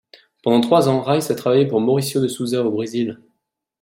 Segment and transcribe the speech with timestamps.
[0.41, 3.21] Pendant trois ans, Reis a travaillé pour Mauricio de Sousa au Brésil.